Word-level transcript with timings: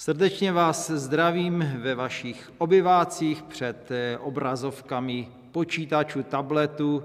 Srdečně 0.00 0.52
vás 0.52 0.90
zdravím 0.90 1.72
ve 1.78 1.94
vašich 1.94 2.52
obyvácích 2.58 3.42
před 3.42 3.88
obrazovkami 4.20 5.28
počítačů, 5.52 6.22
tabletů 6.22 7.04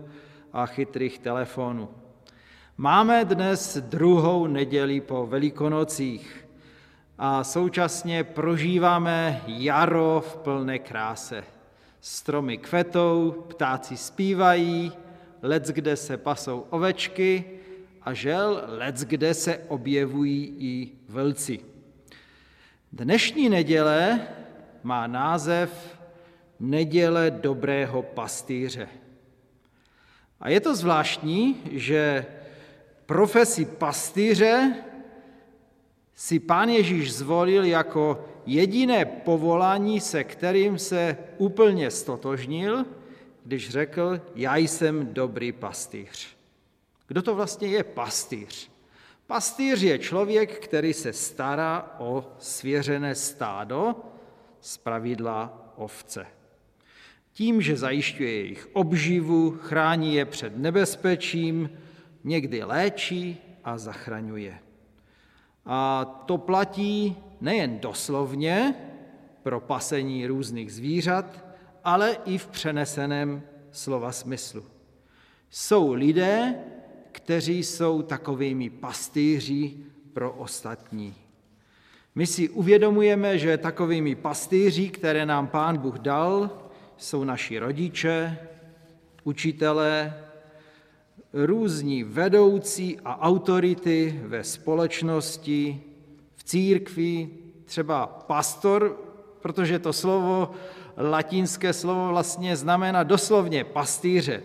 a 0.53 0.65
chytrých 0.65 1.19
telefonů. 1.19 1.89
Máme 2.77 3.25
dnes 3.25 3.77
druhou 3.77 4.47
neděli 4.47 5.01
po 5.01 5.27
Velikonocích 5.27 6.47
a 7.17 7.43
současně 7.43 8.23
prožíváme 8.23 9.41
jaro 9.47 10.23
v 10.27 10.37
plné 10.37 10.79
kráse. 10.79 11.43
Stromy 12.01 12.57
kvetou, 12.57 13.45
ptáci 13.47 13.97
zpívají, 13.97 14.91
lec 15.41 15.71
kde 15.71 15.95
se 15.95 16.17
pasou 16.17 16.65
ovečky 16.69 17.45
a 18.01 18.13
žel 18.13 18.63
lec 18.67 19.03
kde 19.03 19.33
se 19.33 19.57
objevují 19.57 20.55
i 20.59 20.91
vlci. 21.09 21.74
Dnešní 22.95 23.49
neděle 23.49 24.27
má 24.83 25.07
název 25.07 25.99
Neděle 26.59 27.31
dobrého 27.31 28.01
pastýře. 28.03 28.87
A 30.39 30.49
je 30.49 30.59
to 30.59 30.75
zvláštní, 30.75 31.61
že 31.71 32.25
profesi 33.05 33.65
pastýře 33.65 34.75
si 36.15 36.39
pán 36.39 36.69
Ježíš 36.69 37.13
zvolil 37.13 37.63
jako 37.63 38.25
jediné 38.45 39.05
povolání, 39.05 39.99
se 39.99 40.23
kterým 40.23 40.79
se 40.79 41.17
úplně 41.37 41.91
stotožnil, 41.91 42.85
když 43.43 43.69
řekl, 43.69 44.21
já 44.35 44.55
jsem 44.55 45.13
dobrý 45.13 45.51
pastýř. 45.51 46.27
Kdo 47.07 47.21
to 47.21 47.35
vlastně 47.35 47.67
je 47.67 47.83
pastýř? 47.83 48.74
Pastýř 49.27 49.81
je 49.81 49.99
člověk, 49.99 50.59
který 50.59 50.93
se 50.93 51.13
stará 51.13 51.95
o 51.99 52.25
svěřené 52.39 53.15
stádo, 53.15 53.95
z 54.61 54.77
pravidla 54.77 55.73
ovce. 55.75 56.27
Tím, 57.31 57.61
že 57.61 57.77
zajišťuje 57.77 58.31
jejich 58.31 58.69
obživu, 58.73 59.51
chrání 59.51 60.15
je 60.15 60.25
před 60.25 60.57
nebezpečím, 60.57 61.69
někdy 62.23 62.63
léčí 62.63 63.37
a 63.63 63.77
zachraňuje. 63.77 64.59
A 65.65 66.05
to 66.25 66.37
platí 66.37 67.15
nejen 67.41 67.79
doslovně 67.79 68.75
pro 69.43 69.59
pasení 69.59 70.27
různých 70.27 70.73
zvířat, 70.73 71.45
ale 71.83 72.17
i 72.25 72.37
v 72.37 72.47
přeneseném 72.47 73.43
slova 73.71 74.11
smyslu. 74.11 74.65
Jsou 75.49 75.93
lidé, 75.93 76.55
kteří 77.15 77.63
jsou 77.63 78.01
takovými 78.01 78.69
pastýři 78.69 79.73
pro 80.13 80.31
ostatní. 80.31 81.15
My 82.15 82.27
si 82.27 82.49
uvědomujeme, 82.49 83.37
že 83.37 83.57
takovými 83.57 84.15
pastýři, 84.15 84.89
které 84.89 85.25
nám 85.25 85.47
Pán 85.47 85.77
Bůh 85.77 85.99
dal, 85.99 86.49
jsou 86.97 87.23
naši 87.23 87.59
rodiče, 87.59 88.37
učitelé, 89.23 90.13
různí 91.33 92.03
vedoucí 92.03 92.99
a 93.05 93.21
autority 93.21 94.19
ve 94.23 94.43
společnosti, 94.43 95.81
v 96.35 96.43
církvi, 96.43 97.29
třeba 97.65 98.07
pastor, 98.07 98.99
protože 99.39 99.79
to 99.79 99.93
slovo, 99.93 100.51
latinské 100.97 101.73
slovo 101.73 102.07
vlastně 102.07 102.55
znamená 102.55 103.03
doslovně 103.03 103.63
pastýře, 103.63 104.43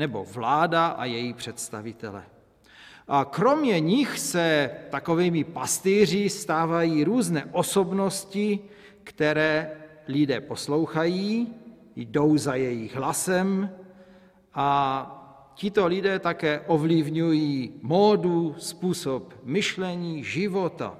nebo 0.00 0.24
vláda 0.24 0.86
a 0.86 1.04
její 1.04 1.32
představitele. 1.32 2.24
A 3.08 3.24
kromě 3.24 3.80
nich 3.80 4.18
se 4.18 4.70
takovými 4.90 5.44
pastýři 5.44 6.28
stávají 6.28 7.04
různé 7.04 7.44
osobnosti, 7.52 8.58
které 9.04 9.70
lidé 10.08 10.40
poslouchají, 10.40 11.48
jdou 11.96 12.36
za 12.36 12.54
jejich 12.54 12.96
hlasem 12.96 13.70
a 14.54 14.72
tito 15.54 15.86
lidé 15.86 16.18
také 16.18 16.60
ovlivňují 16.66 17.72
módu, 17.82 18.54
způsob 18.58 19.34
myšlení, 19.44 20.24
života. 20.24 20.96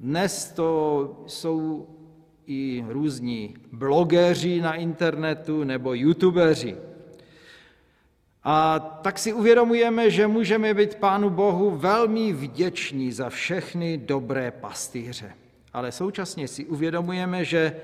Dnes 0.00 0.52
to 0.52 0.70
jsou 1.26 1.88
i 2.46 2.84
různí 2.88 3.54
blogeři 3.72 4.60
na 4.60 4.74
internetu 4.74 5.64
nebo 5.64 5.94
youtubeři. 5.94 6.89
A 8.44 8.78
tak 8.78 9.18
si 9.18 9.32
uvědomujeme, 9.32 10.10
že 10.10 10.26
můžeme 10.26 10.74
být 10.74 10.94
Pánu 10.94 11.30
Bohu 11.30 11.70
velmi 11.70 12.32
vděční 12.32 13.12
za 13.12 13.28
všechny 13.30 13.98
dobré 13.98 14.50
pastýře. 14.50 15.32
Ale 15.72 15.92
současně 15.92 16.48
si 16.48 16.64
uvědomujeme, 16.64 17.44
že 17.44 17.76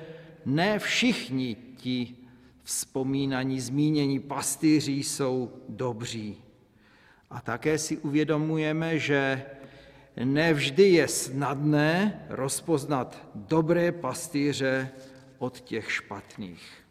ne 0.44 0.78
všichni 0.78 1.56
ti 1.76 2.16
vzpomínaní, 2.62 3.60
zmínění 3.60 4.20
pastýři 4.20 4.92
jsou 4.92 5.52
dobří. 5.68 6.36
A 7.30 7.40
také 7.40 7.78
si 7.78 7.96
uvědomujeme, 7.96 8.98
že 8.98 9.42
nevždy 10.24 10.88
je 10.88 11.08
snadné 11.08 12.24
rozpoznat 12.28 13.28
dobré 13.34 13.92
pastýře 13.92 14.88
od 15.38 15.60
těch 15.60 15.92
špatných. 15.92 16.85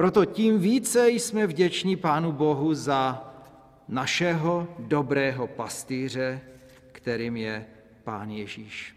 Proto 0.00 0.24
tím 0.24 0.58
více 0.58 1.10
jsme 1.10 1.46
vděční 1.46 1.96
Pánu 1.96 2.32
Bohu 2.32 2.74
za 2.74 3.32
našeho 3.88 4.68
dobrého 4.78 5.46
pastýře, 5.46 6.40
kterým 6.92 7.36
je 7.36 7.66
Pán 8.04 8.30
Ježíš. 8.30 8.96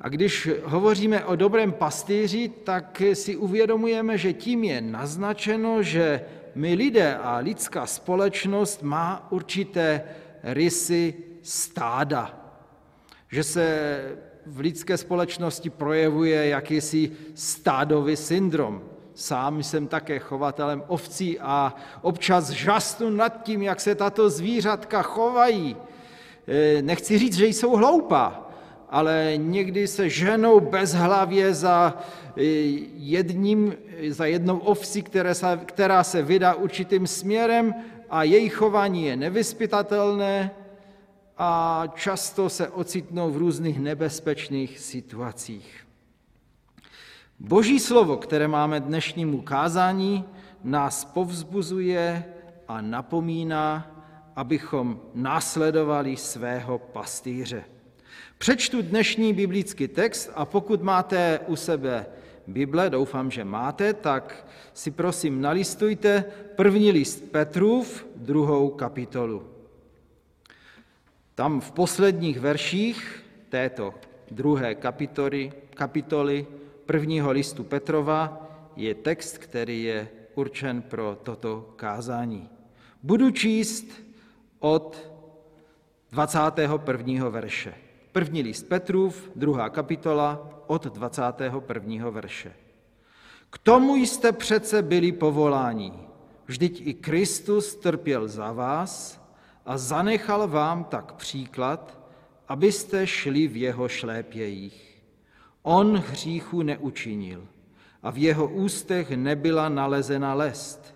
A 0.00 0.08
když 0.08 0.48
hovoříme 0.64 1.24
o 1.24 1.36
dobrém 1.36 1.72
pastýři, 1.72 2.48
tak 2.48 3.02
si 3.12 3.36
uvědomujeme, 3.36 4.18
že 4.18 4.32
tím 4.32 4.64
je 4.64 4.80
naznačeno, 4.80 5.82
že 5.82 6.20
my 6.54 6.74
lidé 6.74 7.16
a 7.16 7.36
lidská 7.36 7.86
společnost 7.86 8.82
má 8.82 9.26
určité 9.30 10.02
rysy 10.42 11.14
stáda. 11.42 12.54
Že 13.28 13.42
se 13.42 13.66
v 14.46 14.60
lidské 14.60 14.96
společnosti 14.96 15.70
projevuje 15.70 16.48
jakýsi 16.48 17.12
stádový 17.34 18.16
syndrom. 18.16 18.95
Sám 19.16 19.62
jsem 19.62 19.88
také 19.88 20.18
chovatelem 20.18 20.82
ovcí 20.86 21.40
a 21.40 21.74
občas 22.02 22.50
žasnu 22.50 23.10
nad 23.10 23.42
tím, 23.42 23.62
jak 23.62 23.80
se 23.80 23.94
tato 23.94 24.30
zvířatka 24.30 25.02
chovají. 25.02 25.76
E, 26.48 26.82
nechci 26.82 27.18
říct, 27.18 27.36
že 27.36 27.46
jsou 27.46 27.76
hloupá, 27.76 28.50
ale 28.90 29.32
někdy 29.36 29.86
se 29.86 30.08
ženou 30.08 30.60
bezhlavě 30.60 31.54
za 31.54 31.98
e, 32.36 32.42
jedním, 32.96 33.74
za 34.08 34.26
jednou 34.26 34.58
ovcí, 34.58 35.02
která 35.02 35.34
se, 35.34 35.60
která 35.64 36.04
se 36.04 36.22
vydá 36.22 36.54
určitým 36.54 37.06
směrem 37.06 37.74
a 38.10 38.22
její 38.22 38.48
chování 38.48 39.04
je 39.04 39.16
nevyspytatelné 39.16 40.50
a 41.38 41.82
často 41.94 42.48
se 42.48 42.68
ocitnou 42.68 43.30
v 43.30 43.36
různých 43.36 43.80
nebezpečných 43.80 44.78
situacích. 44.78 45.85
Boží 47.40 47.78
slovo, 47.78 48.16
které 48.16 48.48
máme 48.48 48.80
dnešnímu 48.80 49.40
kázání, 49.40 50.24
nás 50.64 51.04
povzbuzuje 51.04 52.24
a 52.68 52.80
napomíná, 52.80 53.92
abychom 54.36 55.00
následovali 55.14 56.16
svého 56.16 56.78
pastýře. 56.78 57.64
Přečtu 58.38 58.82
dnešní 58.82 59.32
biblický 59.32 59.88
text 59.88 60.30
a 60.34 60.44
pokud 60.44 60.82
máte 60.82 61.40
u 61.46 61.56
sebe 61.56 62.06
Bible, 62.46 62.90
doufám, 62.90 63.30
že 63.30 63.44
máte, 63.44 63.94
tak 63.94 64.46
si 64.74 64.90
prosím 64.90 65.40
nalistujte 65.40 66.24
první 66.56 66.90
list 66.90 67.30
Petrův, 67.30 68.06
druhou 68.16 68.70
kapitolu. 68.70 69.42
Tam 71.34 71.60
v 71.60 71.72
posledních 71.72 72.40
verších 72.40 73.24
této 73.48 73.94
druhé 74.30 74.74
kapitoly, 74.74 75.52
kapitoly 75.74 76.46
prvního 76.86 77.32
listu 77.32 77.64
Petrova 77.64 78.48
je 78.76 78.94
text, 78.94 79.38
který 79.38 79.82
je 79.82 80.08
určen 80.34 80.82
pro 80.82 81.18
toto 81.22 81.72
kázání. 81.76 82.48
Budu 83.02 83.30
číst 83.30 83.86
od 84.58 85.12
21. 86.10 87.28
verše. 87.28 87.74
První 88.12 88.42
list 88.42 88.68
Petrův, 88.68 89.30
druhá 89.36 89.68
kapitola, 89.68 90.50
od 90.66 90.86
21. 90.86 92.10
verše. 92.10 92.52
K 93.50 93.58
tomu 93.58 93.96
jste 93.96 94.32
přece 94.32 94.82
byli 94.82 95.12
povoláni. 95.12 95.92
Vždyť 96.46 96.82
i 96.86 96.94
Kristus 96.94 97.74
trpěl 97.74 98.28
za 98.28 98.52
vás 98.52 99.20
a 99.66 99.78
zanechal 99.78 100.48
vám 100.48 100.84
tak 100.84 101.12
příklad, 101.12 101.98
abyste 102.48 103.06
šli 103.06 103.48
v 103.48 103.56
jeho 103.56 103.88
šlépějích. 103.88 104.85
On 105.68 105.96
hříchu 105.96 106.62
neučinil 106.62 107.46
a 108.02 108.10
v 108.10 108.18
jeho 108.18 108.48
ústech 108.48 109.10
nebyla 109.10 109.68
nalezena 109.68 110.34
lest. 110.34 110.94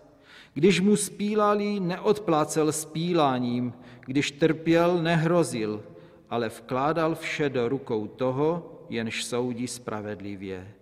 Když 0.55 0.81
mu 0.81 0.97
spílali, 0.97 1.81
neodplácel 1.81 2.73
spíláním, 2.73 3.73
když 4.07 4.31
trpěl, 4.31 5.03
nehrozil, 5.03 5.83
ale 6.31 6.49
vkládal 6.49 7.15
vše 7.15 7.49
do 7.49 7.69
rukou 7.69 8.07
toho, 8.07 8.73
jenž 8.89 9.25
soudí 9.25 9.67
spravedlivě. 9.67 10.75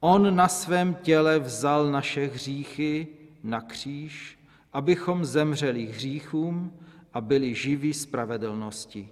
On 0.00 0.36
na 0.36 0.48
svém 0.48 0.94
těle 0.94 1.38
vzal 1.38 1.90
naše 1.90 2.26
hříchy 2.26 3.06
na 3.42 3.60
kříž, 3.60 4.38
abychom 4.72 5.24
zemřeli 5.24 5.86
hříchům 5.86 6.72
a 7.14 7.20
byli 7.20 7.54
živí 7.54 7.94
spravedlnosti. 7.94 9.08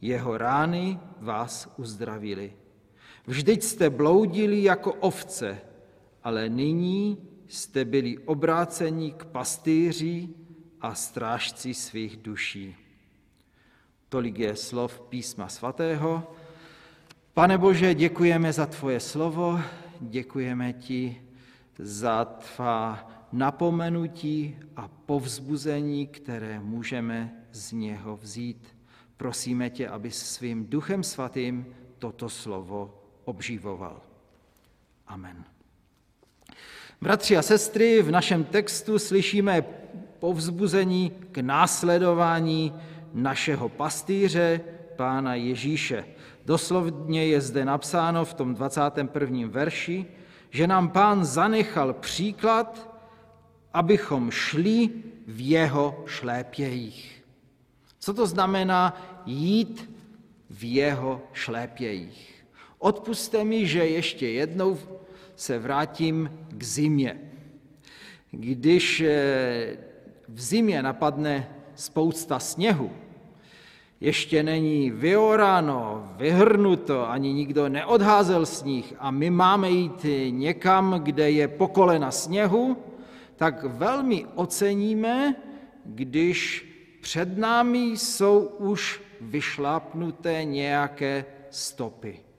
Jeho 0.00 0.38
rány 0.38 0.98
vás 1.20 1.74
uzdravili. 1.76 2.52
Vždyť 3.26 3.62
jste 3.62 3.90
bloudili 3.90 4.62
jako 4.62 4.92
ovce, 4.92 5.60
ale 6.22 6.48
nyní 6.48 7.18
jste 7.48 7.84
byli 7.84 8.18
obráceni 8.18 9.12
k 9.12 9.24
pastýři 9.24 10.28
a 10.80 10.94
strážci 10.94 11.74
svých 11.74 12.16
duší. 12.16 12.76
Tolik 14.08 14.38
je 14.38 14.56
slov 14.56 15.00
písma 15.00 15.48
svatého. 15.48 16.34
Pane 17.34 17.58
Bože, 17.58 17.94
děkujeme 17.94 18.52
za 18.52 18.66
tvoje 18.66 19.00
slovo, 19.00 19.60
děkujeme 20.00 20.72
ti 20.72 21.22
za 21.78 22.24
tvá 22.24 23.10
napomenutí 23.32 24.56
a 24.76 24.88
povzbuzení, 24.88 26.06
které 26.06 26.60
můžeme 26.60 27.44
z 27.52 27.72
něho 27.72 28.16
vzít. 28.16 28.76
Prosíme 29.16 29.70
tě, 29.70 29.88
aby 29.88 30.10
svým 30.10 30.66
duchem 30.66 31.02
svatým 31.02 31.66
toto 31.98 32.28
slovo 32.28 33.03
obživoval. 33.24 34.00
Amen. 35.06 35.44
Bratři 37.00 37.36
a 37.36 37.42
sestry, 37.42 38.02
v 38.02 38.10
našem 38.10 38.44
textu 38.44 38.98
slyšíme 38.98 39.62
povzbuzení 40.18 41.12
k 41.32 41.38
následování 41.38 42.74
našeho 43.12 43.68
pastýře, 43.68 44.60
pána 44.96 45.34
Ježíše. 45.34 46.04
Doslovně 46.44 47.26
je 47.26 47.40
zde 47.40 47.64
napsáno 47.64 48.24
v 48.24 48.34
tom 48.34 48.54
21. 48.54 49.48
verši, 49.48 50.06
že 50.50 50.66
nám 50.66 50.88
pán 50.88 51.24
zanechal 51.24 51.92
příklad, 51.92 52.90
abychom 53.72 54.30
šli 54.30 54.90
v 55.26 55.48
jeho 55.48 56.04
šlépějích. 56.06 57.24
Co 57.98 58.14
to 58.14 58.26
znamená 58.26 59.02
jít 59.26 59.90
v 60.50 60.74
jeho 60.74 61.22
šlépějích? 61.32 62.33
Odpuste 62.84 63.44
mi, 63.44 63.66
že 63.66 63.86
ještě 63.86 64.28
jednou 64.28 64.78
se 65.36 65.58
vrátím 65.58 66.30
k 66.48 66.62
zimě. 66.62 67.20
Když 68.30 69.00
eh, 69.00 69.76
v 70.28 70.40
zimě 70.40 70.82
napadne 70.82 71.48
spousta 71.74 72.38
sněhu, 72.38 72.90
ještě 74.00 74.42
není 74.42 74.90
vyoráno, 74.90 76.12
vyhrnuto, 76.16 77.10
ani 77.10 77.32
nikdo 77.32 77.68
neodházel 77.68 78.46
sníh 78.46 78.94
a 78.98 79.10
my 79.10 79.30
máme 79.30 79.70
jít 79.70 80.06
někam, 80.30 81.00
kde 81.02 81.30
je 81.30 81.48
pokolena 81.48 82.10
sněhu, 82.10 82.76
tak 83.36 83.64
velmi 83.64 84.26
oceníme, 84.34 85.34
když 85.84 86.68
před 87.00 87.38
námi 87.38 87.84
jsou 87.84 88.40
už 88.40 89.02
vyšlápnuté 89.20 90.44
nějaké 90.44 91.24
stopy. 91.50 92.33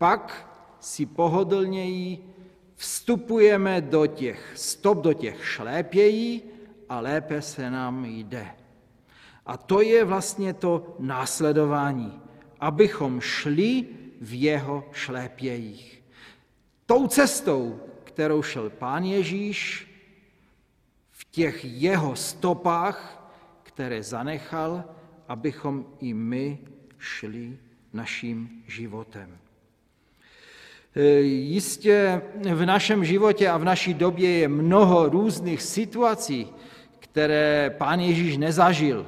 Pak 0.00 0.48
si 0.80 1.06
pohodlněji 1.06 2.24
vstupujeme 2.74 3.80
do 3.80 4.06
těch 4.06 4.52
stop, 4.56 4.98
do 4.98 5.12
těch 5.12 5.48
šlépějí 5.48 6.42
a 6.88 7.00
lépe 7.00 7.42
se 7.42 7.70
nám 7.70 8.04
jde. 8.04 8.46
A 9.46 9.56
to 9.56 9.80
je 9.80 10.04
vlastně 10.04 10.54
to 10.54 10.96
následování, 10.98 12.20
abychom 12.60 13.20
šli 13.20 13.86
v 14.20 14.40
jeho 14.40 14.88
šlépějích. 14.92 16.02
Tou 16.86 17.06
cestou, 17.06 17.80
kterou 18.04 18.42
šel 18.42 18.70
pán 18.70 19.04
Ježíš, 19.04 19.88
v 21.10 21.24
těch 21.24 21.64
jeho 21.64 22.16
stopách, 22.16 23.30
které 23.62 24.02
zanechal, 24.02 24.84
abychom 25.28 25.86
i 25.98 26.14
my 26.14 26.58
šli 26.98 27.58
naším 27.92 28.62
životem. 28.66 29.38
E, 30.96 31.02
jistě 31.20 32.22
v 32.54 32.66
našem 32.66 33.04
životě 33.04 33.48
a 33.48 33.56
v 33.56 33.64
naší 33.64 33.94
době 33.94 34.30
je 34.30 34.48
mnoho 34.48 35.08
různých 35.08 35.62
situací, 35.62 36.46
které 36.98 37.74
pán 37.78 38.00
Ježíš 38.00 38.36
nezažil. 38.36 39.06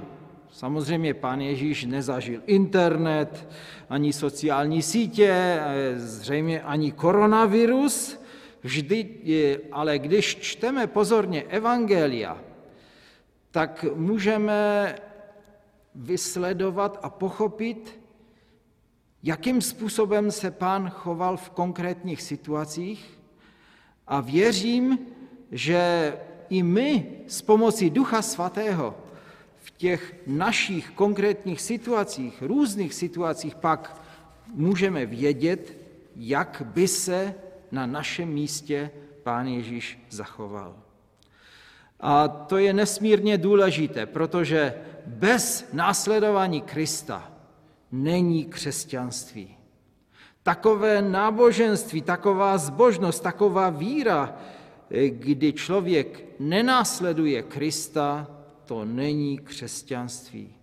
Samozřejmě 0.50 1.14
pán 1.14 1.40
Ježíš 1.40 1.84
nezažil 1.84 2.40
internet, 2.46 3.48
ani 3.90 4.12
sociální 4.12 4.82
sítě, 4.82 5.30
e, 5.30 5.60
zřejmě 5.98 6.62
ani 6.62 6.92
koronavirus, 6.92 8.20
vždy, 8.62 9.08
ale 9.72 9.98
když 9.98 10.36
čteme 10.36 10.86
pozorně 10.86 11.42
Evangelia, 11.42 12.38
tak 13.50 13.84
můžeme 13.94 14.94
vysledovat 15.94 16.98
a 17.02 17.10
pochopit, 17.10 18.01
jakým 19.22 19.62
způsobem 19.62 20.30
se 20.30 20.50
pán 20.50 20.90
choval 20.90 21.36
v 21.36 21.50
konkrétních 21.50 22.22
situacích 22.22 23.18
a 24.06 24.20
věřím, 24.20 24.98
že 25.52 26.12
i 26.50 26.62
my 26.62 27.06
s 27.26 27.42
pomocí 27.42 27.90
Ducha 27.90 28.22
Svatého 28.22 28.94
v 29.56 29.70
těch 29.70 30.14
našich 30.26 30.90
konkrétních 30.90 31.60
situacích, 31.60 32.42
různých 32.42 32.94
situacích 32.94 33.54
pak 33.54 34.02
můžeme 34.54 35.06
vědět, 35.06 35.78
jak 36.16 36.62
by 36.66 36.88
se 36.88 37.34
na 37.70 37.86
našem 37.86 38.28
místě 38.28 38.90
pán 39.22 39.46
Ježíš 39.46 39.98
zachoval. 40.10 40.76
A 42.00 42.28
to 42.28 42.58
je 42.58 42.72
nesmírně 42.72 43.38
důležité, 43.38 44.06
protože 44.06 44.74
bez 45.06 45.68
následování 45.72 46.60
Krista 46.60 47.31
není 47.92 48.44
křesťanství. 48.44 49.56
Takové 50.42 51.02
náboženství, 51.02 52.02
taková 52.02 52.58
zbožnost, 52.58 53.22
taková 53.22 53.70
víra, 53.70 54.36
kdy 55.08 55.52
člověk 55.52 56.24
nenásleduje 56.40 57.42
Krista, 57.42 58.26
to 58.64 58.84
není 58.84 59.38
křesťanství. 59.38 60.54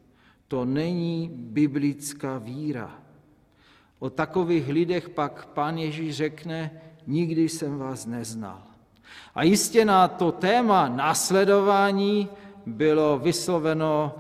To 0.48 0.66
není 0.66 1.30
biblická 1.34 2.38
víra. 2.38 3.00
O 4.00 4.10
takových 4.10 4.68
lidech 4.68 5.10
pak 5.10 5.46
pán 5.46 5.78
Ježíš 5.78 6.16
řekne, 6.16 6.82
nikdy 7.08 7.50
jsem 7.50 7.78
vás 7.78 8.06
neznal. 8.06 8.64
A 9.36 9.44
jistě 9.44 9.86
na 9.86 10.08
to 10.08 10.32
téma 10.32 10.88
následování 10.88 12.30
bylo 12.66 13.20
vysloveno 13.20 14.16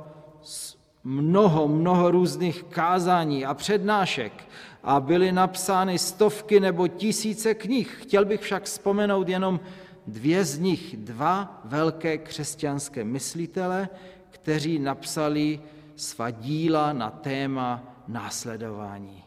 mnoho, 1.03 1.67
mnoho 1.67 2.11
různých 2.11 2.63
kázání 2.63 3.45
a 3.45 3.53
přednášek 3.53 4.47
a 4.83 4.99
byly 4.99 5.31
napsány 5.31 5.99
stovky 5.99 6.59
nebo 6.59 6.87
tisíce 6.87 7.53
knih. 7.53 7.97
Chtěl 8.01 8.25
bych 8.25 8.41
však 8.41 8.63
vzpomenout 8.63 9.29
jenom 9.29 9.59
dvě 10.07 10.45
z 10.45 10.59
nich, 10.59 10.97
dva 10.97 11.61
velké 11.65 12.17
křesťanské 12.17 13.03
myslitele, 13.03 13.89
kteří 14.29 14.79
napsali 14.79 15.59
svá 15.95 16.31
díla 16.31 16.93
na 16.93 17.09
téma 17.09 17.83
následování. 18.07 19.23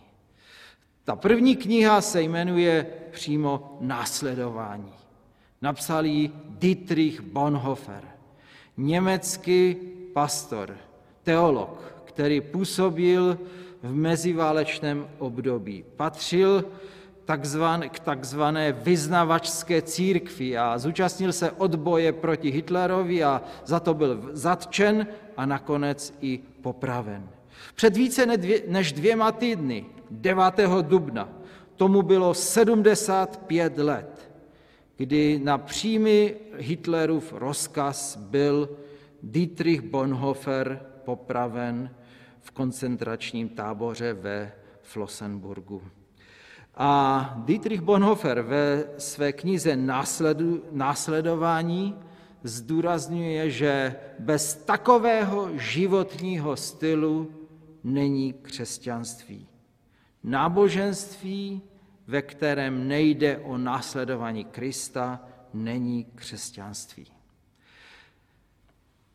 Ta 1.05 1.17
první 1.17 1.57
kniha 1.57 2.01
se 2.01 2.23
jmenuje 2.23 2.87
přímo 3.11 3.79
Následování. 3.81 4.93
Napsal 5.63 6.07
ji 6.07 6.31
Dietrich 6.49 7.21
Bonhoeffer, 7.21 8.05
německý 8.77 9.77
pastor, 10.13 10.77
teolog, 11.23 11.95
který 12.05 12.41
působil 12.41 13.39
v 13.83 13.95
meziválečném 13.95 15.09
období. 15.19 15.85
Patřil 15.97 16.65
takzvan, 17.25 17.89
k 17.89 17.99
takzvané 17.99 18.73
vyznavačské 18.73 19.83
církvi 19.83 20.59
a 20.59 20.79
zúčastnil 20.79 21.33
se 21.33 21.51
odboje 21.51 22.13
proti 22.13 22.51
Hitlerovi 22.51 23.25
a 23.25 23.43
za 23.65 23.81
to 23.81 23.95
byl 23.95 24.31
zatčen 24.33 25.07
a 25.37 25.47
nakonec 25.47 26.15
i 26.21 26.41
popraven. 26.63 27.29
Před 27.75 27.97
více 27.97 28.27
než 28.67 28.93
dvěma 28.93 29.33
týdny, 29.33 29.87
9. 30.11 30.45
dubna, 30.83 31.29
tomu 31.77 32.03
bylo 32.03 32.35
75 32.35 33.79
let, 33.79 34.31
kdy 34.97 35.41
na 35.45 35.59
přímý 35.59 36.31
Hitlerův 36.59 37.33
rozkaz 37.33 38.17
byl 38.17 38.69
Dietrich 39.23 39.81
Bonhoeffer 39.81 40.92
popraven 41.05 41.91
v 42.41 42.51
koncentračním 42.51 43.49
táboře 43.49 44.13
ve 44.13 44.53
Flossenburgu. 44.83 45.83
A 46.75 47.35
Dietrich 47.45 47.81
Bonhoeffer 47.81 48.41
ve 48.41 48.85
své 48.99 49.33
knize 49.33 49.77
Následu, 49.77 50.65
Následování 50.73 51.99
zdůrazňuje, 52.43 53.51
že 53.51 53.97
bez 54.19 54.55
takového 54.55 55.59
životního 55.59 56.57
stylu 56.57 57.31
není 57.85 58.33
křesťanství. 58.33 59.49
Náboženství, 60.25 61.63
ve 62.07 62.23
kterém 62.23 62.89
nejde 62.89 63.39
o 63.39 63.59
následování 63.59 64.45
Krista, 64.45 65.21
není 65.55 66.05
křesťanství. 66.05 67.12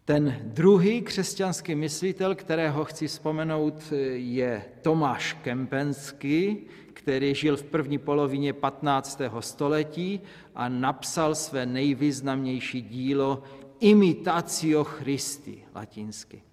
Ten 0.07 0.39
druhý 0.43 1.01
křesťanský 1.01 1.75
myslitel, 1.75 2.35
kterého 2.35 2.85
chci 2.85 3.07
vzpomenout, 3.07 3.93
je 4.13 4.65
Tomáš 4.81 5.33
Kempenský, 5.33 6.57
který 6.93 7.35
žil 7.35 7.57
v 7.57 7.63
první 7.63 7.97
polovině 7.97 8.53
15. 8.53 9.21
století 9.39 10.21
a 10.55 10.69
napsal 10.69 11.35
své 11.35 11.65
nejvýznamnější 11.65 12.81
dílo 12.81 13.43
Imitatio 13.79 14.83
Christi, 14.83 15.63
latinsky. 15.75 16.43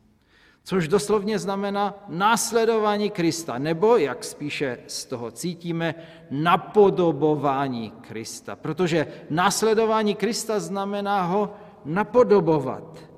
Což 0.64 0.88
doslovně 0.88 1.38
znamená 1.38 2.04
následování 2.08 3.10
Krista, 3.10 3.58
nebo, 3.58 3.96
jak 3.96 4.24
spíše 4.24 4.78
z 4.86 5.04
toho 5.04 5.30
cítíme, 5.30 5.94
napodobování 6.30 7.90
Krista. 7.90 8.56
Protože 8.56 9.06
následování 9.30 10.14
Krista 10.14 10.60
znamená 10.60 11.22
ho 11.22 11.54
napodobovat 11.84 13.13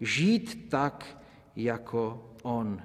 žít 0.00 0.66
tak, 0.70 1.06
jako 1.56 2.24
on. 2.42 2.80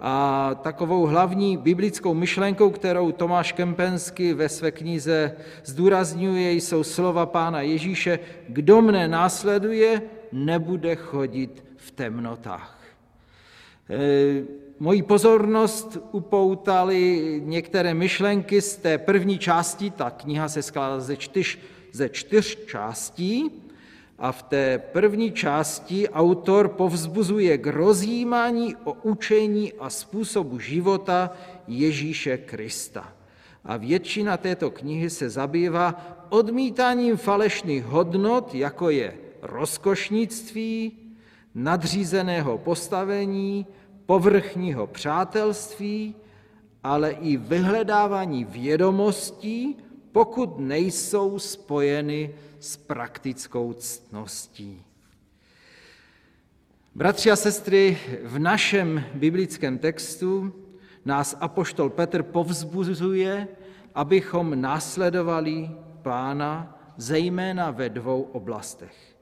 A 0.00 0.54
takovou 0.62 1.06
hlavní 1.06 1.56
biblickou 1.56 2.14
myšlenkou, 2.14 2.70
kterou 2.70 3.12
Tomáš 3.12 3.52
Kempenský 3.52 4.32
ve 4.32 4.48
své 4.48 4.70
knize 4.70 5.36
zdůrazňuje, 5.64 6.52
jsou 6.52 6.82
slova 6.82 7.26
pána 7.26 7.60
Ježíše, 7.60 8.18
kdo 8.48 8.82
mne 8.82 9.08
následuje, 9.08 10.02
nebude 10.32 10.96
chodit 10.96 11.64
v 11.76 11.90
temnotách. 11.90 12.78
E, 13.90 14.44
moji 14.78 15.02
pozornost 15.02 15.98
upoutaly 16.12 17.42
některé 17.44 17.94
myšlenky 17.94 18.62
z 18.62 18.76
té 18.76 18.98
první 18.98 19.38
části, 19.38 19.90
ta 19.90 20.10
kniha 20.10 20.48
se 20.48 20.62
skládá 20.62 21.00
ze 21.00 21.16
čtyř, 21.16 21.58
ze 21.92 22.08
čtyř 22.08 22.66
částí, 22.66 23.50
a 24.18 24.32
v 24.32 24.42
té 24.42 24.78
první 24.78 25.32
části 25.32 26.08
autor 26.08 26.68
povzbuzuje 26.68 27.58
k 27.58 27.66
rozjímání 27.66 28.76
o 28.84 28.92
učení 28.92 29.72
a 29.72 29.90
způsobu 29.90 30.58
života 30.58 31.30
Ježíše 31.68 32.38
Krista. 32.38 33.12
A 33.64 33.76
většina 33.76 34.36
této 34.36 34.70
knihy 34.70 35.10
se 35.10 35.30
zabývá 35.30 35.94
odmítáním 36.28 37.16
falešných 37.16 37.84
hodnot, 37.84 38.54
jako 38.54 38.90
je 38.90 39.14
rozkošnictví, 39.42 40.92
nadřízeného 41.54 42.58
postavení, 42.58 43.66
povrchního 44.06 44.86
přátelství, 44.86 46.14
ale 46.84 47.10
i 47.10 47.36
vyhledávání 47.36 48.44
vědomostí, 48.44 49.76
pokud 50.12 50.58
nejsou 50.58 51.38
spojeny 51.38 52.34
s 52.60 52.76
praktickou 52.76 53.72
ctností. 53.72 54.82
Bratři 56.94 57.30
a 57.30 57.36
sestry, 57.36 57.98
v 58.24 58.38
našem 58.38 59.04
biblickém 59.14 59.78
textu 59.78 60.54
nás 61.04 61.36
apoštol 61.40 61.90
Petr 61.90 62.22
povzbuzuje, 62.22 63.48
abychom 63.94 64.60
následovali 64.60 65.70
pána 66.02 66.78
zejména 66.96 67.70
ve 67.70 67.88
dvou 67.88 68.22
oblastech. 68.22 69.16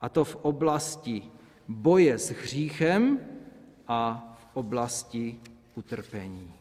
A 0.00 0.08
to 0.08 0.24
v 0.24 0.36
oblasti 0.36 1.22
boje 1.68 2.18
s 2.18 2.30
hříchem 2.30 3.18
a 3.88 4.34
v 4.38 4.56
oblasti 4.56 5.40
utrpení. 5.74 6.52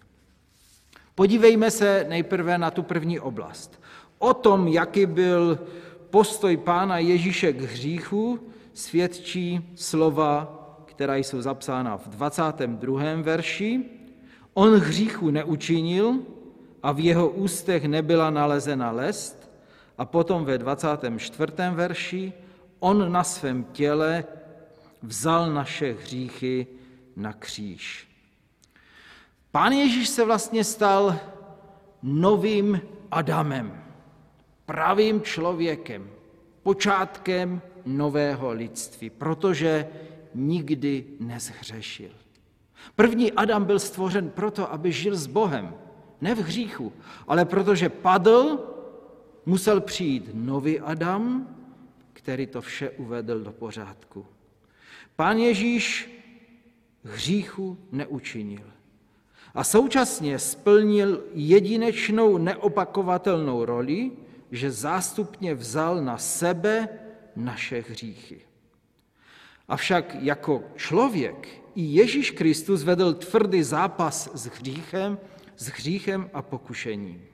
Podívejme 1.16 1.72
se 1.72 2.06
nejprve 2.10 2.58
na 2.58 2.72
tu 2.72 2.84
první 2.84 3.20
oblast. 3.20 3.82
O 4.18 4.34
tom, 4.34 4.68
jaký 4.68 5.06
byl 5.06 5.60
postoj 6.12 6.58
Pána 6.58 6.98
Ježíše 6.98 7.54
k 7.54 7.62
hříchu 7.62 8.40
svědčí 8.74 9.72
slova, 9.76 10.58
která 10.86 11.16
jsou 11.16 11.42
zapsána 11.42 11.98
v 11.98 12.08
22. 12.08 13.02
verši. 13.22 13.86
On 14.54 14.76
hříchu 14.76 15.32
neučinil 15.32 16.20
a 16.84 16.92
v 16.92 17.00
jeho 17.00 17.30
ústech 17.30 17.86
nebyla 17.86 18.30
nalezena 18.30 18.92
lest. 18.92 19.52
A 19.98 20.06
potom 20.06 20.46
ve 20.46 20.58
24. 20.58 21.54
verši 21.72 22.34
on 22.80 23.12
na 23.12 23.24
svém 23.24 23.64
těle 23.64 24.24
vzal 25.04 25.54
naše 25.54 25.96
hříchy 26.04 26.68
na 27.16 27.34
kříž. 27.34 28.08
Pán 29.52 29.72
Ježíš 29.72 30.10
se 30.10 30.26
vlastně 30.26 30.64
stal 30.64 31.16
novým 32.04 32.82
Adamem 33.12 33.81
pravým 34.72 35.22
člověkem, 35.22 36.10
počátkem 36.64 37.62
nového 37.86 38.52
lidství, 38.52 39.10
protože 39.10 39.88
nikdy 40.36 41.06
nezhřešil. 41.20 42.12
První 42.96 43.32
Adam 43.32 43.66
byl 43.66 43.80
stvořen 43.80 44.30
proto, 44.30 44.74
aby 44.74 44.92
žil 44.92 45.16
s 45.16 45.28
Bohem, 45.28 45.76
ne 46.22 46.36
v 46.36 46.40
hříchu, 46.40 46.94
ale 47.28 47.46
protože 47.46 47.90
padl, 47.90 48.60
musel 49.46 49.82
přijít 49.82 50.30
nový 50.34 50.80
Adam, 50.80 51.48
který 52.14 52.48
to 52.48 52.62
vše 52.62 52.90
uvedl 52.90 53.44
do 53.44 53.52
pořádku. 53.52 54.26
Pán 55.16 55.38
Ježíš 55.38 56.10
hříchu 57.04 57.78
neučinil. 57.92 58.72
A 59.54 59.64
současně 59.64 60.40
splnil 60.40 61.24
jedinečnou 61.34 62.38
neopakovatelnou 62.38 63.66
roli, 63.66 64.12
že 64.52 64.72
zástupně 64.72 65.56
vzal 65.56 66.02
na 66.02 66.18
sebe 66.18 66.90
naše 67.36 67.84
hříchy. 67.90 68.42
Avšak 69.68 70.16
jako 70.20 70.64
člověk 70.76 71.48
i 71.76 71.82
Ježíš 71.82 72.32
Kristus 72.32 72.84
vedl 72.84 73.14
tvrdý 73.14 73.64
zápas 73.64 74.30
s 74.34 74.46
hříchem, 74.46 75.20
s 75.56 75.68
hříchem 75.68 76.30
a 76.34 76.42
pokušením. 76.42 77.26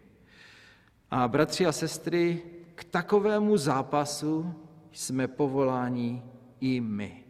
A 1.12 1.28
bratři 1.28 1.66
a 1.66 1.72
sestry, 1.72 2.42
k 2.76 2.84
takovému 2.84 3.58
zápasu 3.58 4.54
jsme 4.92 5.28
povoláni 5.28 6.24
i 6.62 6.82
my. 6.82 7.24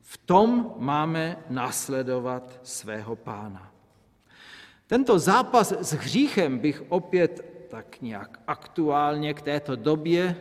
V 0.00 0.16
tom 0.16 0.74
máme 0.78 1.36
následovat 1.50 2.60
svého 2.62 3.16
pána. 3.16 3.72
Tento 4.86 5.18
zápas 5.18 5.72
s 5.72 5.92
hříchem 5.92 6.58
bych 6.58 6.82
opět 6.88 7.55
tak 7.68 8.00
nějak 8.00 8.40
aktuálně 8.46 9.34
k 9.34 9.42
této 9.42 9.76
době 9.76 10.36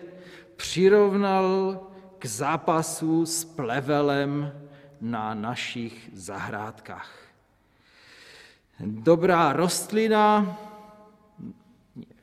přirovnal 0.55 1.79
k 2.19 2.25
zápasu 2.25 3.25
s 3.25 3.45
plevelem 3.45 4.53
na 5.01 5.33
našich 5.33 6.09
zahrádkách. 6.13 7.11
Dobrá 8.79 9.53
rostlina, 9.53 10.57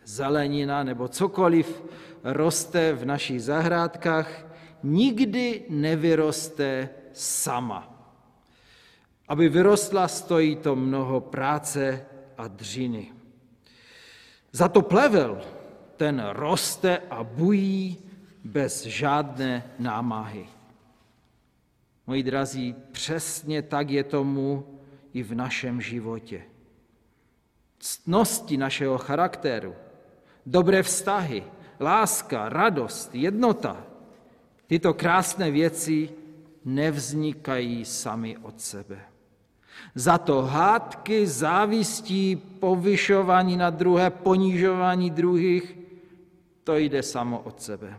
zelenina 0.05 0.83
nebo 0.85 1.09
cokoliv 1.09 1.83
roste 2.25 2.93
v 2.93 3.05
našich 3.05 3.43
zahrádkách, 3.43 4.47
nikdy 4.83 5.63
nevyroste 5.69 6.89
sama. 7.13 7.89
Aby 9.29 9.49
vyrostla, 9.49 10.09
stojí 10.09 10.57
to 10.57 10.77
mnoho 10.77 11.21
práce 11.21 12.07
a 12.39 12.49
dřiny. 12.49 13.22
Za 14.53 14.69
to 14.69 14.83
plevel, 14.83 15.41
ten 15.97 16.25
roste 16.33 16.99
a 17.11 17.25
bují 17.25 17.99
bez 18.45 18.83
žádné 18.83 19.65
námahy. 19.79 20.47
Moji 22.07 22.23
drazí, 22.23 22.75
přesně 22.93 23.63
tak 23.63 23.91
je 23.91 24.05
tomu 24.05 24.79
i 25.13 25.23
v 25.23 25.35
našem 25.35 25.81
životě. 25.81 26.43
Ctnosti 27.79 28.57
našeho 28.57 28.99
charakteru, 28.99 29.75
dobré 30.47 30.83
vztahy, 30.83 31.45
láska, 31.81 32.49
radost, 32.49 33.15
jednota, 33.15 33.87
tyto 34.67 34.95
krásné 34.95 35.51
věci 35.51 36.11
nevznikají 36.65 37.85
sami 37.85 38.37
od 38.39 38.61
sebe. 38.61 39.12
Za 39.95 40.19
to 40.19 40.43
hádky, 40.43 41.27
závistí, 41.27 42.37
povyšování 42.37 43.57
na 43.57 43.71
druhé, 43.71 44.11
ponižování 44.11 45.11
druhých, 45.11 45.79
to 46.65 46.77
jde 46.77 47.03
samo 47.03 47.39
od 47.45 47.63
sebe. 47.63 47.97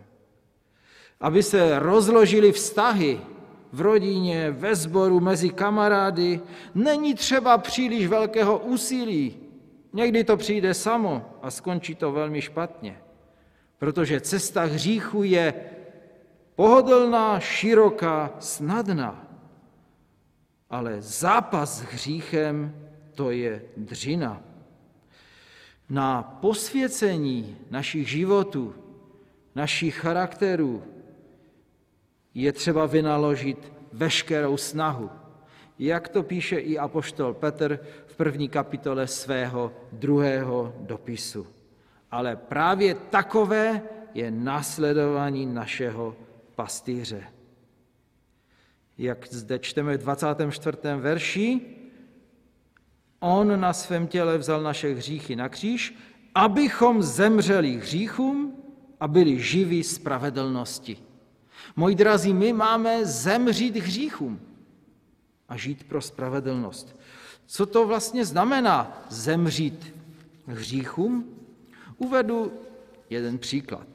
Aby 1.21 1.43
se 1.43 1.79
rozložili 1.79 2.51
vztahy 2.51 3.21
v 3.71 3.81
rodině, 3.81 4.51
ve 4.51 4.75
sboru, 4.75 5.19
mezi 5.19 5.49
kamarády, 5.49 6.41
není 6.75 7.13
třeba 7.13 7.57
příliš 7.57 8.07
velkého 8.07 8.59
úsilí. 8.59 9.35
Někdy 9.93 10.23
to 10.23 10.37
přijde 10.37 10.73
samo 10.73 11.25
a 11.41 11.51
skončí 11.51 11.95
to 11.95 12.11
velmi 12.11 12.41
špatně, 12.41 12.97
protože 13.77 14.21
cesta 14.21 14.63
hříchu 14.63 15.23
je 15.23 15.53
pohodlná, 16.55 17.39
široká, 17.39 18.33
snadná 18.39 19.32
ale 20.73 21.01
zápas 21.01 21.77
s 21.77 21.81
hříchem 21.81 22.73
to 23.13 23.31
je 23.31 23.61
dřina. 23.77 24.41
Na 25.89 26.23
posvěcení 26.41 27.57
našich 27.69 28.09
životů, 28.09 28.75
našich 29.55 29.95
charakterů 29.95 30.83
je 32.33 32.51
třeba 32.51 32.85
vynaložit 32.85 33.73
veškerou 33.93 34.57
snahu. 34.57 35.09
Jak 35.79 36.09
to 36.09 36.23
píše 36.23 36.57
i 36.57 36.77
apoštol 36.77 37.33
Petr 37.33 37.79
v 38.05 38.15
první 38.15 38.49
kapitole 38.49 39.07
svého 39.07 39.71
druhého 39.91 40.73
dopisu. 40.79 41.47
Ale 42.11 42.35
právě 42.35 42.95
takové 42.95 43.81
je 44.13 44.31
následování 44.31 45.45
našeho 45.45 46.15
pastýře. 46.55 47.42
Jak 48.97 49.27
zde 49.31 49.59
čteme 49.59 49.97
v 49.97 50.01
24. 50.01 50.77
verši, 50.97 51.61
on 53.19 53.59
na 53.59 53.73
svém 53.73 54.07
těle 54.07 54.37
vzal 54.37 54.61
naše 54.61 54.93
hříchy 54.93 55.35
na 55.35 55.49
kříž, 55.49 55.95
abychom 56.35 57.03
zemřeli 57.03 57.77
hříchům 57.77 58.63
a 58.99 59.07
byli 59.07 59.39
živí 59.39 59.83
spravedlnosti. 59.83 60.97
Moji 61.75 61.95
drazí, 61.95 62.33
my 62.33 62.53
máme 62.53 63.05
zemřít 63.05 63.75
hříchům 63.75 64.39
a 65.49 65.57
žít 65.57 65.83
pro 65.83 66.01
spravedlnost. 66.01 66.99
Co 67.45 67.65
to 67.65 67.87
vlastně 67.87 68.25
znamená 68.25 69.05
zemřít 69.09 69.95
hříchům? 70.47 71.37
Uvedu 71.97 72.53
jeden 73.09 73.37
příklad. 73.37 73.87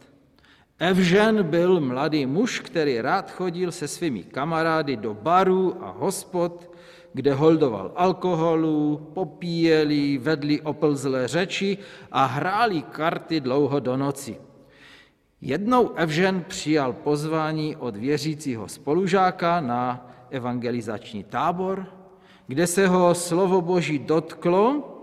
Evžen 0.78 1.42
byl 1.42 1.80
mladý 1.80 2.26
muž, 2.26 2.60
který 2.60 3.00
rád 3.00 3.30
chodil 3.30 3.72
se 3.72 3.88
svými 3.88 4.22
kamarády 4.22 4.96
do 4.96 5.14
barů 5.14 5.84
a 5.84 5.90
hospod, 5.90 6.70
kde 7.12 7.34
holdoval 7.34 7.92
alkoholu, 7.96 9.10
popíjeli, 9.14 10.18
vedli 10.18 10.60
oplzlé 10.60 11.28
řeči 11.28 11.78
a 12.12 12.24
hráli 12.24 12.82
karty 12.82 13.40
dlouho 13.40 13.80
do 13.80 13.96
noci. 13.96 14.36
Jednou 15.40 15.94
Evžen 15.94 16.44
přijal 16.48 16.92
pozvání 16.92 17.76
od 17.76 17.96
věřícího 17.96 18.68
spolužáka 18.68 19.60
na 19.60 20.06
evangelizační 20.30 21.24
tábor, 21.24 21.86
kde 22.46 22.66
se 22.66 22.86
ho 22.86 23.14
slovo 23.14 23.60
Boží 23.60 23.98
dotklo, 23.98 24.94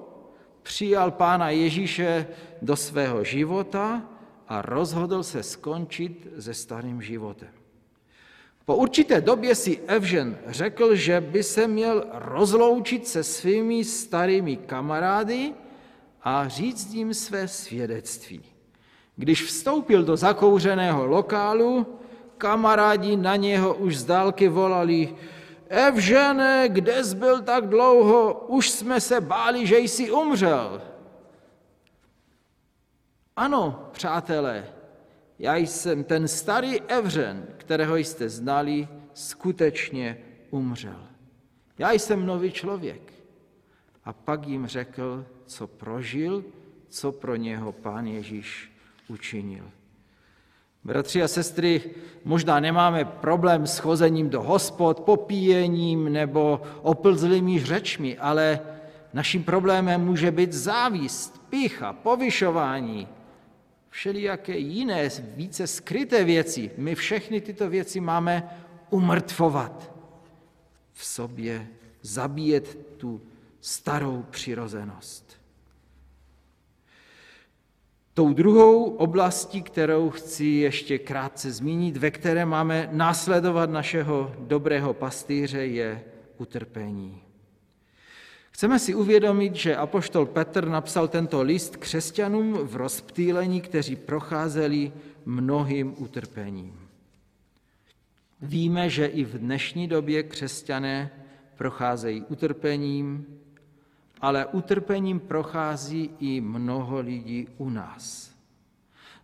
přijal 0.63 1.11
pána 1.11 1.49
Ježíše 1.49 2.27
do 2.61 2.75
svého 2.75 3.23
života 3.23 4.01
a 4.47 4.61
rozhodl 4.61 5.23
se 5.23 5.43
skončit 5.43 6.27
se 6.39 6.53
starým 6.53 7.01
životem. 7.01 7.49
Po 8.65 8.75
určité 8.75 9.21
době 9.21 9.55
si 9.55 9.79
Evžen 9.87 10.37
řekl, 10.47 10.95
že 10.95 11.21
by 11.21 11.43
se 11.43 11.67
měl 11.67 12.05
rozloučit 12.11 13.07
se 13.07 13.23
svými 13.23 13.83
starými 13.83 14.57
kamarády 14.57 15.53
a 16.23 16.47
říct 16.47 16.93
jim 16.93 17.13
své 17.13 17.47
svědectví. 17.47 18.41
Když 19.15 19.43
vstoupil 19.43 20.03
do 20.03 20.17
zakouřeného 20.17 21.05
lokálu, 21.05 21.99
kamarádi 22.37 23.15
na 23.15 23.35
něho 23.35 23.73
už 23.73 23.97
z 23.97 24.05
dálky 24.05 24.47
volali 24.47 25.15
Evžene, 25.69 26.69
kde 26.69 27.03
jsi 27.03 27.15
byl 27.15 27.41
tak 27.41 27.69
dlouho, 27.69 28.45
už 28.47 28.69
jsme 28.69 29.01
se 29.01 29.21
báli, 29.21 29.67
že 29.67 29.79
jsi 29.79 30.11
umřel. 30.11 30.81
Ano, 33.35 33.89
přátelé, 33.91 34.65
já 35.39 35.55
jsem 35.55 36.03
ten 36.03 36.27
starý 36.27 36.81
Evřen, 36.81 37.47
kterého 37.57 37.95
jste 37.95 38.29
znali, 38.29 38.87
skutečně 39.13 40.17
umřel. 40.49 40.99
Já 41.77 41.91
jsem 41.91 42.25
nový 42.25 42.51
člověk. 42.51 43.13
A 44.05 44.13
pak 44.13 44.47
jim 44.47 44.67
řekl, 44.67 45.25
co 45.45 45.67
prožil, 45.67 46.43
co 46.89 47.11
pro 47.11 47.35
něho 47.35 47.71
pán 47.71 48.07
Ježíš 48.07 48.71
učinil. 49.07 49.71
Bratři 50.83 51.23
a 51.23 51.27
sestry, 51.27 51.81
možná 52.25 52.59
nemáme 52.59 53.05
problém 53.05 53.67
s 53.67 53.77
chozením 53.77 54.29
do 54.29 54.41
hospod, 54.41 54.99
popíjením 54.99 56.13
nebo 56.13 56.61
oplzlými 56.81 57.63
řečmi, 57.63 58.17
ale 58.17 58.59
naším 59.13 59.43
problémem 59.43 60.05
může 60.05 60.31
být 60.31 60.53
závist, 60.53 61.41
pícha, 61.49 61.93
povyšování, 61.93 63.07
všelijaké 63.95 64.57
jiné, 64.57 65.09
více 65.35 65.67
skryté 65.67 66.23
věci. 66.23 66.71
My 66.77 66.95
všechny 66.95 67.41
tyto 67.41 67.69
věci 67.69 67.99
máme 67.99 68.49
umrtvovat 68.89 69.95
v 70.93 71.05
sobě, 71.05 71.67
zabíjet 72.01 72.77
tu 72.97 73.21
starou 73.61 74.25
přirozenost. 74.29 75.41
Tou 78.13 78.33
druhou 78.33 78.83
oblastí, 78.83 79.61
kterou 79.61 80.09
chci 80.09 80.45
ještě 80.45 80.97
krátce 80.99 81.51
zmínit, 81.51 81.97
ve 81.97 82.11
které 82.11 82.45
máme 82.45 82.89
následovat 82.91 83.69
našeho 83.69 84.35
dobrého 84.39 84.93
pastýře, 84.93 85.65
je 85.65 86.03
utrpení. 86.37 87.24
Chceme 88.55 88.79
si 88.79 88.95
uvědomit, 88.95 89.55
že 89.55 89.75
apoštol 89.75 90.25
Petr 90.25 90.67
napsal 90.67 91.07
tento 91.07 91.43
list 91.43 91.75
křesťanům 91.75 92.53
v 92.53 92.75
rozptýlení, 92.75 93.61
kteří 93.61 93.95
procházeli 93.95 94.91
mnohým 95.25 95.95
utrpením. 95.97 96.79
Víme, 98.41 98.89
že 98.89 99.05
i 99.05 99.23
v 99.23 99.37
dnešní 99.37 99.87
době 99.87 100.23
křesťané 100.23 101.11
procházejí 101.55 102.21
utrpením, 102.21 103.25
ale 104.21 104.45
utrpením 104.45 105.19
prochází 105.19 106.09
i 106.19 106.41
mnoho 106.41 106.99
lidí 106.99 107.47
u 107.57 107.69
nás. 107.69 108.31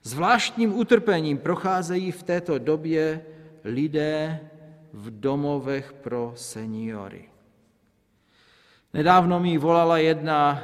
Zvláštním 0.04 0.76
utrpením 0.76 1.38
procházejí 1.38 2.12
v 2.12 2.24
této 2.24 2.60
době 2.60 3.26
lidé 3.64 4.40
v 4.94 5.20
domovech 5.20 5.94
pro 5.94 6.34
seniory. 6.36 7.31
Nedávno 8.94 9.40
mi 9.40 9.58
volala 9.58 9.98
jedna 9.98 10.64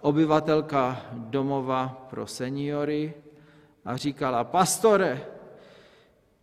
obyvatelka 0.00 1.06
domova 1.12 2.06
pro 2.10 2.26
seniory 2.26 3.14
a 3.84 3.96
říkala, 3.96 4.44
pastore, 4.44 5.26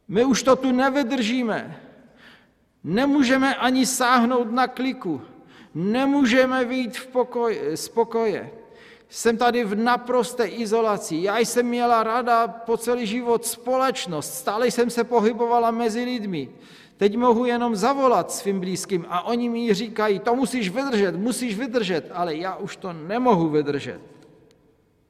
my 0.08 0.26
už 0.26 0.44
to 0.44 0.56
tu 0.56 0.72
nevydržíme, 0.72 1.80
nemůžeme 2.84 3.56
ani 3.56 3.86
sáhnout 3.86 4.52
na 4.52 4.68
kliku, 4.68 5.22
Nemůžeme 5.76 6.66
vyjít 6.66 6.98
v 6.98 7.08
pokoj, 7.08 7.62
z 7.76 7.90
pokoje. 7.90 8.52
Jsem 9.10 9.38
tady 9.38 9.64
v 9.64 9.76
naprosté 9.76 10.46
izolaci. 10.46 11.16
Já 11.22 11.38
jsem 11.38 11.66
měla 11.66 12.04
rada 12.04 12.48
po 12.48 12.78
celý 12.78 13.08
život 13.08 13.46
společnost. 13.46 14.34
Stále 14.34 14.68
jsem 14.68 14.90
se 14.90 15.04
pohybovala 15.04 15.72
mezi 15.72 16.04
lidmi. 16.04 16.50
Teď 17.00 17.18
mohu 17.18 17.46
jenom 17.46 17.76
zavolat 17.76 18.32
svým 18.32 18.60
blízkým 18.60 19.06
a 19.10 19.22
oni 19.22 19.50
mi 19.50 19.74
říkají, 19.74 20.20
to 20.20 20.36
musíš 20.36 20.70
vydržet, 20.70 21.16
musíš 21.16 21.58
vydržet, 21.58 22.12
ale 22.14 22.36
já 22.36 22.56
už 22.56 22.76
to 22.76 22.94
nemohu 22.94 23.50
vydržet. 23.50 24.02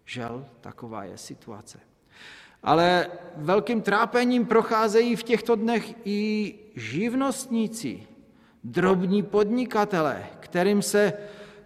Žel, 0.06 0.46
taková 0.62 1.04
je 1.04 1.18
situace. 1.18 1.80
Ale 2.64 3.08
velkým 3.36 3.82
trápením 3.82 4.46
procházejí 4.46 5.16
v 5.16 5.24
těchto 5.24 5.56
dnech 5.56 5.94
i 6.06 6.56
živnostníci, 6.76 8.04
drobní 8.64 9.24
podnikatelé, 9.24 10.26
kterým 10.40 10.82
se 10.82 11.14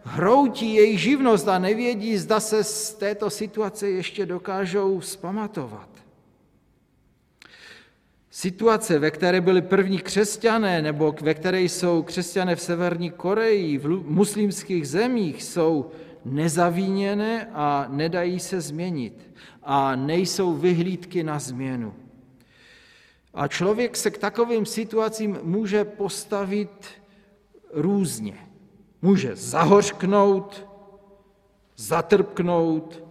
hroutí 0.03 0.73
jejich 0.73 0.99
živnost 0.99 1.47
a 1.47 1.59
nevědí, 1.59 2.17
zda 2.17 2.39
se 2.39 2.63
z 2.63 2.93
této 2.93 3.29
situace 3.29 3.89
ještě 3.89 4.25
dokážou 4.25 5.01
spamatovat. 5.01 5.92
Situace, 8.35 8.99
ve 8.99 9.11
které 9.11 9.41
byli 9.41 9.61
první 9.61 9.99
křesťané, 9.99 10.81
nebo 10.81 11.15
ve 11.21 11.33
které 11.33 11.61
jsou 11.61 12.03
křesťané 12.03 12.55
v 12.55 12.61
Severní 12.61 13.11
Koreji, 13.11 13.77
v 13.77 13.87
muslimských 14.09 14.87
zemích, 14.87 15.43
jsou 15.43 15.91
nezavíněné 16.25 17.47
a 17.53 17.85
nedají 17.89 18.39
se 18.39 18.61
změnit 18.61 19.33
a 19.63 19.95
nejsou 19.95 20.53
vyhlídky 20.53 21.23
na 21.23 21.39
změnu. 21.39 21.93
A 23.33 23.47
člověk 23.47 23.95
se 23.95 24.11
k 24.11 24.17
takovým 24.17 24.65
situacím 24.65 25.37
může 25.43 25.85
postavit 25.85 26.85
různě. 27.73 28.37
Může 29.01 29.35
zahořknout, 29.35 30.67
zatrpknout, 31.75 33.03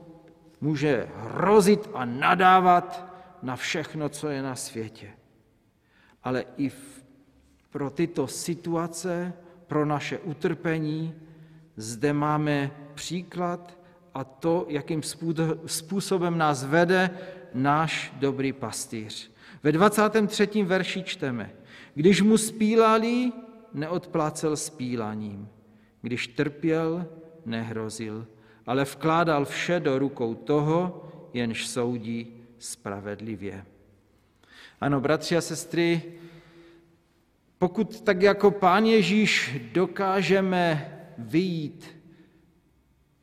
může 0.60 1.08
hrozit 1.16 1.90
a 1.94 2.04
nadávat 2.04 3.11
na 3.42 3.56
všechno, 3.56 4.08
co 4.08 4.28
je 4.28 4.42
na 4.42 4.56
světě. 4.56 5.10
Ale 6.24 6.44
i 6.56 6.68
v, 6.68 7.04
pro 7.70 7.90
tyto 7.90 8.26
situace, 8.26 9.32
pro 9.66 9.84
naše 9.84 10.18
utrpení, 10.18 11.14
zde 11.76 12.12
máme 12.12 12.70
příklad 12.94 13.78
a 14.14 14.24
to, 14.24 14.66
jakým 14.68 15.02
způsobem 15.66 16.38
nás 16.38 16.64
vede 16.64 17.10
náš 17.54 18.12
dobrý 18.16 18.52
pastýř. 18.52 19.30
Ve 19.62 19.72
23. 19.72 20.62
verši 20.62 21.02
čteme, 21.02 21.50
když 21.94 22.22
mu 22.22 22.38
spílali, 22.38 23.32
neodplácel 23.74 24.56
spílaním. 24.56 25.48
Když 26.02 26.28
trpěl, 26.28 27.06
nehrozil, 27.46 28.26
ale 28.66 28.84
vkládal 28.84 29.44
vše 29.44 29.80
do 29.80 29.98
rukou 29.98 30.34
toho, 30.34 31.04
jenž 31.32 31.66
soudí 31.66 32.41
spravedlivě. 32.62 33.64
Ano, 34.80 35.00
bratři 35.00 35.36
a 35.36 35.40
sestry, 35.40 36.02
pokud 37.58 38.00
tak 38.00 38.22
jako 38.22 38.50
Pán 38.50 38.86
Ježíš 38.86 39.60
dokážeme 39.72 40.98
vyjít, 41.18 41.96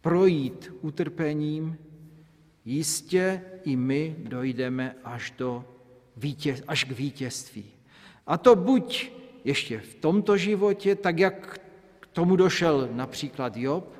projít 0.02 0.74
utrpením, 0.82 1.78
jistě 2.66 3.42
i 3.64 3.76
my 3.76 4.16
dojdeme 4.20 4.96
až, 5.04 5.34
do 5.38 5.66
vítěz, 6.18 6.64
až 6.68 6.84
k 6.84 6.92
vítězství. 6.92 7.66
A 8.28 8.38
to 8.38 8.56
buď 8.56 9.12
ještě 9.44 9.80
v 9.80 9.96
tomto 9.96 10.38
životě, 10.38 10.96
tak 10.96 11.20
jak 11.20 11.60
k 12.00 12.08
tomu 12.08 12.36
došel 12.36 12.90
například 12.92 13.58
Job, 13.58 13.94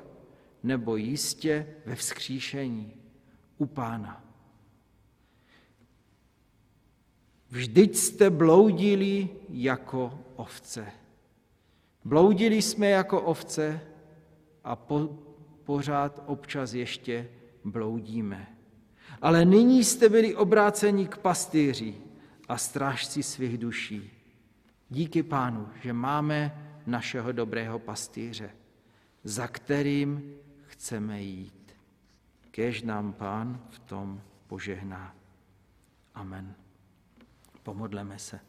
nebo 0.62 0.96
jistě 0.96 1.66
ve 1.86 1.94
vzkříšení 1.94 2.92
u 3.58 3.66
Pána. 3.66 4.29
Vždyť 7.50 7.96
jste 7.96 8.30
bloudili 8.30 9.28
jako 9.48 10.18
ovce. 10.36 10.86
Bloudili 12.04 12.62
jsme 12.62 12.90
jako 12.90 13.20
ovce 13.20 13.80
a 14.64 14.76
po, 14.76 15.08
pořád 15.64 16.22
občas 16.26 16.74
ještě 16.74 17.28
bloudíme. 17.64 18.56
Ale 19.22 19.44
nyní 19.44 19.84
jste 19.84 20.08
byli 20.08 20.34
obráceni 20.34 21.06
k 21.08 21.18
pastýři 21.18 21.94
a 22.48 22.58
strážci 22.58 23.22
svých 23.22 23.58
duší. 23.58 24.10
Díky 24.88 25.22
pánu, 25.22 25.68
že 25.82 25.92
máme 25.92 26.66
našeho 26.86 27.32
dobrého 27.32 27.78
pastýře, 27.78 28.50
za 29.24 29.48
kterým 29.48 30.34
chceme 30.66 31.22
jít. 31.22 31.72
Kež 32.50 32.82
nám 32.82 33.12
pán 33.12 33.60
v 33.70 33.78
tom 33.78 34.20
požehná. 34.46 35.14
Amen. 36.14 36.59
Pomodleme 37.62 38.18
se. 38.18 38.40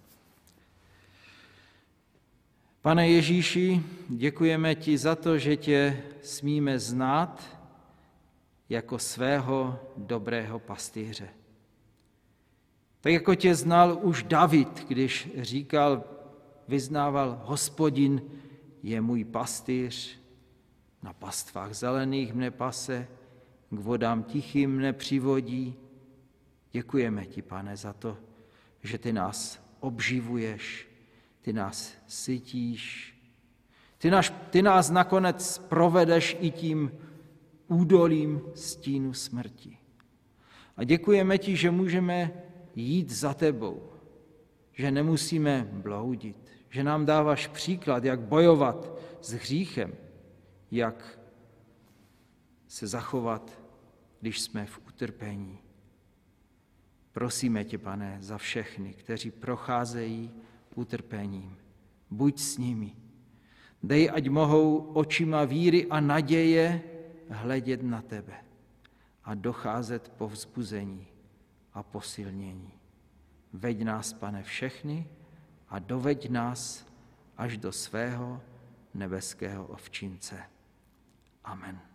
Pane 2.81 3.09
Ježíši, 3.09 3.83
děkujeme 4.09 4.75
ti 4.75 4.97
za 4.97 5.15
to, 5.15 5.37
že 5.37 5.57
tě 5.57 6.03
smíme 6.21 6.79
znát 6.79 7.59
jako 8.69 8.99
svého 8.99 9.79
dobrého 9.97 10.59
pastýře. 10.59 11.27
Tak 13.01 13.13
jako 13.13 13.35
tě 13.35 13.55
znal 13.55 13.99
už 14.01 14.23
David, 14.23 14.87
když 14.87 15.29
říkal, 15.37 16.03
vyznával, 16.67 17.41
hospodin 17.43 18.21
je 18.83 19.01
můj 19.01 19.23
pastýř, 19.23 20.21
na 21.03 21.13
pastvách 21.13 21.73
zelených 21.73 22.33
mne 22.33 22.51
pase, 22.51 23.07
k 23.69 23.79
vodám 23.79 24.23
tichým 24.23 24.71
mne 24.71 24.93
přivodí. 24.93 25.75
Děkujeme 26.71 27.25
ti, 27.25 27.41
pane, 27.41 27.77
za 27.77 27.93
to, 27.93 28.17
že 28.83 28.97
ty 28.97 29.13
nás 29.13 29.59
obživuješ, 29.79 30.87
ty 31.41 31.53
nás 31.53 31.93
sytíš, 32.07 33.15
ty, 33.97 34.11
nás, 34.11 34.33
ty 34.49 34.61
nás 34.61 34.89
nakonec 34.89 35.57
provedeš 35.57 36.37
i 36.39 36.51
tím 36.51 36.91
údolím 37.67 38.41
stínu 38.55 39.13
smrti. 39.13 39.77
A 40.77 40.83
děkujeme 40.83 41.37
ti, 41.37 41.55
že 41.55 41.71
můžeme 41.71 42.31
jít 42.75 43.09
za 43.09 43.33
tebou, 43.33 43.91
že 44.73 44.91
nemusíme 44.91 45.67
bloudit, 45.71 46.37
že 46.69 46.83
nám 46.83 47.05
dáváš 47.05 47.47
příklad, 47.47 48.03
jak 48.03 48.19
bojovat 48.19 48.99
s 49.21 49.31
hříchem, 49.31 49.93
jak 50.71 51.19
se 52.67 52.87
zachovat, 52.87 53.61
když 54.21 54.41
jsme 54.41 54.65
v 54.65 54.79
utrpení. 54.87 55.59
Prosíme 57.11 57.63
tě, 57.63 57.77
pane, 57.77 58.17
za 58.19 58.37
všechny, 58.37 58.93
kteří 58.93 59.31
procházejí 59.31 60.31
utrpením. 60.75 61.57
Buď 62.09 62.39
s 62.39 62.57
nimi. 62.57 62.95
Dej, 63.83 64.11
ať 64.13 64.29
mohou 64.29 64.77
očima 64.77 65.45
víry 65.45 65.87
a 65.87 65.99
naděje 65.99 66.81
hledět 67.29 67.83
na 67.83 68.01
tebe 68.01 68.33
a 69.23 69.35
docházet 69.35 70.09
po 70.17 70.27
vzbuzení 70.27 71.07
a 71.73 71.83
posilnění. 71.83 72.73
Veď 73.53 73.81
nás, 73.83 74.13
pane, 74.13 74.43
všechny 74.43 75.07
a 75.69 75.79
doveď 75.79 76.29
nás 76.29 76.85
až 77.37 77.57
do 77.57 77.71
svého 77.71 78.41
nebeského 78.93 79.67
ovčince. 79.67 80.39
Amen. 81.43 81.90